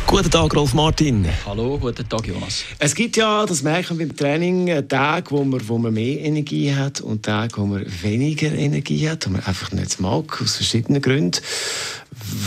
Guten 0.05 0.29
Tag, 0.29 0.55
Rolf 0.55 0.73
Martin. 0.73 1.27
Hallo, 1.45 1.77
guten 1.79 2.07
Tag, 2.07 2.27
Jonas. 2.27 2.63
Es 2.77 2.93
gibt 2.93 3.17
ja, 3.17 3.45
das 3.45 3.63
merken 3.63 3.97
wir 3.97 4.07
beim 4.07 4.15
Training, 4.15 4.87
Tage, 4.87 5.31
wo 5.31 5.43
man, 5.43 5.67
wo 5.67 5.77
man 5.77 5.93
mehr 5.93 6.19
Energie 6.19 6.73
hat 6.73 7.01
und 7.01 7.23
Tage, 7.23 7.57
wo 7.57 7.65
man 7.65 7.85
weniger 8.01 8.51
Energie 8.51 9.09
hat, 9.09 9.25
wo 9.25 9.31
man 9.31 9.43
einfach 9.43 9.71
nicht 9.71 9.99
mag, 9.99 10.41
aus 10.41 10.57
verschiedenen 10.57 11.01
Gründen. 11.01 11.39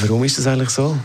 Warum 0.01 0.23
ist 0.25 0.39
das 0.39 0.47
eigentlich 0.47 0.71
so? 0.71 0.97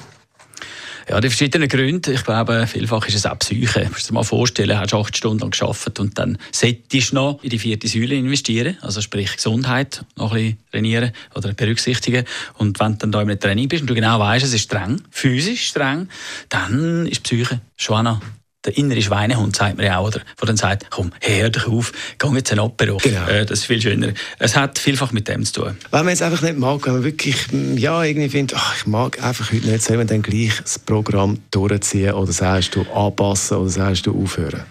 Ja, 1.11 1.19
die 1.19 1.27
verschiedenen 1.27 1.67
Gründe. 1.67 2.13
Ich 2.13 2.23
glaube, 2.23 2.65
vielfach 2.67 3.05
ist 3.05 3.15
es 3.15 3.25
auch 3.25 3.37
Psyche. 3.37 3.81
Du 3.81 3.89
musst 3.89 4.09
dir 4.09 4.13
mal 4.13 4.23
vorstellen, 4.23 4.79
hast 4.79 4.93
acht 4.93 5.17
Stunden 5.17 5.39
lang 5.39 5.51
gearbeitet 5.51 5.99
und 5.99 6.17
dann 6.17 6.37
solltest 6.53 7.11
du 7.11 7.15
noch 7.15 7.43
in 7.43 7.49
die 7.49 7.59
vierte 7.59 7.89
Säule 7.89 8.15
investieren, 8.15 8.77
also 8.79 9.01
sprich 9.01 9.35
Gesundheit 9.35 10.05
noch 10.15 10.31
ein 10.31 10.55
bisschen 10.55 10.57
trainieren 10.71 11.11
oder 11.35 11.51
berücksichtigen. 11.51 12.23
Und 12.57 12.79
wenn 12.79 12.93
du 12.93 12.99
dann 12.99 13.11
da 13.11 13.21
im 13.21 13.37
Training 13.37 13.67
bist 13.67 13.81
und 13.81 13.89
du 13.89 13.93
genau 13.93 14.19
weißt, 14.19 14.45
es 14.45 14.53
ist 14.53 14.61
streng, 14.61 15.01
physisch 15.11 15.67
streng, 15.67 16.07
dann 16.47 17.05
ist 17.07 17.23
Psyche 17.23 17.59
schon 17.75 18.05
noch 18.05 18.21
der 18.65 18.77
innere 18.77 19.01
Schweinehund, 19.01 19.55
sagt 19.55 19.77
man 19.77 19.85
ja 19.85 19.97
auch, 19.97 20.07
oder? 20.07 20.19
Der 20.39 20.47
dann 20.47 20.57
sagt, 20.57 20.87
komm, 20.89 21.11
hör 21.21 21.49
dich 21.49 21.67
auf, 21.67 21.91
geh 22.19 22.27
jetzt 22.29 22.51
ein 22.51 22.59
Apero. 22.59 22.97
Genau. 22.97 23.27
Äh, 23.27 23.45
das 23.45 23.59
ist 23.59 23.65
viel 23.65 23.81
schöner. 23.81 24.13
Es 24.39 24.55
hat 24.55 24.77
vielfach 24.77 25.11
mit 25.11 25.27
dem 25.27 25.45
zu 25.45 25.53
tun. 25.61 25.77
Wenn 25.89 26.05
man 26.05 26.13
es 26.13 26.21
einfach 26.21 26.41
nicht 26.41 26.57
mag, 26.57 26.85
wenn 26.85 26.93
man 26.93 27.03
wirklich, 27.03 27.35
ja, 27.75 28.03
irgendwie 28.03 28.29
findet, 28.29 28.57
ach, 28.57 28.77
ich 28.77 28.85
mag 28.85 29.21
einfach 29.23 29.51
heute 29.51 29.67
nicht, 29.67 29.83
soll 29.83 29.97
man 29.97 30.07
dann 30.07 30.21
gleich 30.21 30.61
das 30.61 30.77
Programm 30.79 31.39
durchziehen 31.51 32.13
oder 32.13 32.31
sagst 32.31 32.75
du 32.75 32.81
anpassen 32.93 33.57
oder 33.57 33.69
sagst 33.69 34.05
du 34.05 34.21
aufhören? 34.21 34.63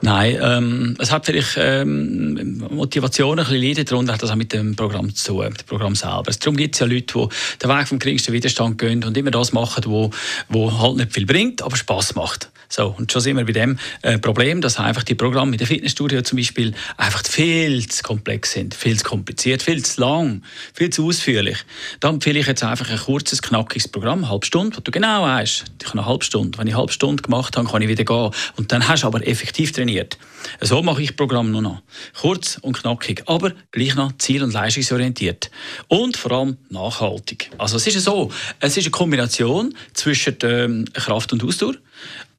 Nein, 0.00 0.38
ähm, 0.40 0.96
es 0.98 1.12
hat 1.12 1.26
vielleicht 1.26 1.56
ähm, 1.58 2.64
Motivation 2.70 3.38
ein 3.38 3.44
bisschen 3.44 3.62
leiden, 3.62 3.84
darunter 3.84 4.14
hat 4.14 4.22
das 4.22 4.30
auch 4.30 4.36
mit 4.36 4.52
dem 4.52 4.74
Programm 4.74 5.14
zu 5.14 5.32
tun, 5.32 5.48
mit 5.48 5.60
dem 5.60 5.66
Programm 5.66 5.94
selber. 5.94 6.32
Darum 6.38 6.56
gibt 6.56 6.74
es 6.74 6.80
ja 6.80 6.86
Leute, 6.86 7.12
die 7.14 7.28
den 7.62 7.70
Weg 7.70 7.88
vom 7.88 7.98
geringsten 7.98 8.32
Widerstand 8.32 8.78
gehen 8.78 9.04
und 9.04 9.16
immer 9.16 9.30
das 9.30 9.52
machen, 9.52 9.84
wo, 9.86 10.10
wo 10.48 10.78
halt 10.78 10.96
nicht 10.96 11.12
viel 11.12 11.26
bringt, 11.26 11.62
aber 11.62 11.76
Spaß 11.76 12.14
macht. 12.14 12.50
So, 12.72 12.94
und 12.96 13.10
schon 13.10 13.20
sind 13.20 13.36
wir 13.36 13.44
bei 13.44 13.50
dem 13.50 13.80
äh, 14.02 14.16
Problem, 14.16 14.60
dass 14.60 14.78
einfach 14.78 15.02
die 15.02 15.16
Programme 15.16 15.50
in 15.50 15.58
der 15.58 15.66
Fitnessstudio 15.66 16.22
zum 16.22 16.38
Beispiel 16.38 16.72
einfach 16.96 17.24
viel 17.24 17.84
zu 17.88 18.04
komplex 18.04 18.52
sind, 18.52 18.76
viel 18.76 18.96
zu 18.96 19.02
kompliziert, 19.02 19.60
viel 19.60 19.84
zu 19.84 20.00
lang, 20.00 20.44
viel 20.72 20.88
zu 20.90 21.08
ausführlich. 21.08 21.58
Da 21.98 22.10
empfehle 22.10 22.38
ich 22.38 22.46
jetzt 22.46 22.62
einfach 22.62 22.88
ein 22.88 22.96
kurzes, 22.96 23.42
knackiges 23.42 23.88
Programm, 23.88 24.20
eine 24.20 24.30
halbe 24.30 24.46
Stunde, 24.46 24.76
wo 24.76 24.80
du 24.82 24.92
genau 24.92 25.24
weißt, 25.24 25.64
ich 25.80 25.88
habe 25.88 25.98
eine 25.98 26.06
halbe 26.06 26.24
Stunde. 26.24 26.58
Wenn 26.58 26.68
ich 26.68 26.74
eine 26.74 26.78
halbe 26.78 26.92
Stunde 26.92 27.24
gemacht 27.24 27.56
habe, 27.56 27.68
kann 27.68 27.82
ich 27.82 27.88
wieder 27.88 28.04
gehen. 28.04 28.30
Und 28.56 28.70
dann 28.70 28.86
hast 28.86 29.02
du 29.02 29.08
aber 29.08 29.26
effektiv 29.26 29.72
trainiert. 29.72 30.16
So 30.60 30.80
mache 30.80 31.02
ich 31.02 31.16
Programm 31.16 31.50
nur 31.50 31.62
noch. 31.62 31.82
Kurz 32.20 32.56
und 32.62 32.78
knackig, 32.78 33.24
aber 33.26 33.52
gleich 33.72 33.96
noch 33.96 34.12
ziel- 34.18 34.44
und 34.44 34.52
leistungsorientiert. 34.52 35.50
Und 35.88 36.16
vor 36.16 36.30
allem 36.30 36.56
nachhaltig. 36.68 37.50
Also 37.58 37.78
es 37.78 37.88
ist 37.88 38.00
so, 38.04 38.30
es 38.60 38.76
ist 38.76 38.84
eine 38.84 38.92
Kombination 38.92 39.74
zwischen 39.92 40.36
ähm, 40.44 40.84
Kraft 40.92 41.32
und 41.32 41.42
Ausdauer. 41.42 41.74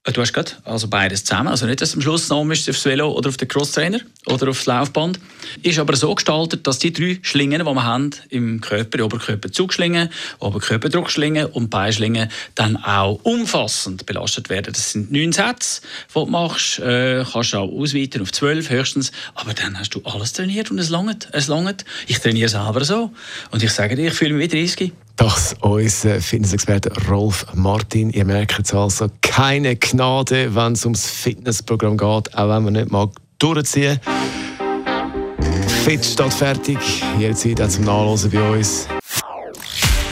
Äh, 0.03 0.13
du 0.13 0.21
hast 0.21 0.33
gerade 0.33 0.52
also 0.63 0.88
beides 0.88 1.23
zusammen. 1.23 1.49
Also 1.49 1.66
nicht, 1.66 1.81
dass 1.81 1.91
du 1.91 1.97
am 1.97 2.02
Schluss 2.02 2.30
noch 2.30 2.39
aufs 2.39 2.85
Velo 2.85 3.11
oder 3.11 3.30
auf 3.30 3.38
den 3.38 3.47
Crosstrainer 3.47 3.99
oder 4.25 4.49
aufs 4.49 4.66
Laufband. 4.66 5.19
Ist 5.61 5.77
aber 5.77 5.95
so 5.95 6.13
gestaltet, 6.16 6.66
dass 6.66 6.80
die 6.80 6.91
drei 6.91 7.19
Schlingen, 7.21 7.59
die 7.59 7.66
wir 7.66 7.83
haben 7.83 8.09
im 8.29 8.61
Körper, 8.61 8.97
die 8.97 9.03
Oberkörperzugschlingen, 9.03 10.09
Oberkörperdruckschlingen 10.39 11.45
und 11.47 11.69
Beischlingen, 11.69 12.29
dann 12.55 12.77
auch 12.77 13.19
umfassend 13.23 14.05
belastet 14.07 14.49
werden. 14.49 14.73
Das 14.73 14.91
sind 14.91 15.11
neun 15.11 15.31
Sätze, 15.31 15.81
die 16.09 16.13
du 16.13 16.25
machst. 16.25 16.79
Äh, 16.79 17.23
kannst 17.31 17.53
auch 17.53 17.72
ausweiten 17.72 18.22
auf 18.22 18.31
zwölf 18.31 18.69
höchstens. 18.69 19.11
Aber 19.35 19.53
dann 19.53 19.78
hast 19.78 19.94
du 19.94 20.01
alles 20.03 20.34
trainiert 20.34 20.72
und 20.72 20.79
es 20.79 20.90
langt. 20.90 21.29
Es 21.31 21.47
langt. 21.47 21.85
Ich 22.07 22.19
trainiere 22.19 22.50
selber 22.50 22.84
so. 22.84 23.11
Und 23.51 23.61
ich 23.61 23.72
sage 23.72 23.95
dir, 23.95 24.07
ich 24.07 24.13
fühle 24.13 24.34
mich 24.34 24.51
wie 24.51 24.66
30. 24.66 24.94
Das 25.16 25.55
unser 25.61 26.19
Fitnessexperte 26.19 26.91
Rolf 27.09 27.45
Martin. 27.53 28.09
Ihr 28.09 28.25
merkt 28.25 28.59
es 28.66 28.73
also, 28.73 29.07
keine 29.22 29.75
Gnade, 29.75 30.55
wenn 30.55 30.73
es 30.73 30.85
ums 30.85 31.09
Fitnessprogramm 31.09 31.97
geht, 31.97 32.35
auch 32.35 32.49
wenn 32.49 32.63
man 32.63 32.73
nicht 32.73 32.91
mag 32.91 33.09
durchziehen. 33.39 33.99
Fit 35.83 36.05
statt 36.05 36.33
fertig. 36.33 36.77
Jederzeit 37.17 37.61
auch 37.61 37.67
zum 37.69 37.85
Nachlesen 37.85 38.31
bei 38.31 38.57
uns. 38.57 38.88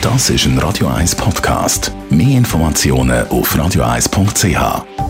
Das 0.00 0.30
ist 0.30 0.46
ein 0.46 0.58
Radio 0.58 0.86
1 0.88 1.14
Podcast. 1.14 1.92
Mehr 2.08 2.38
Informationen 2.38 3.28
auf 3.28 3.54
radio1.ch. 3.54 5.09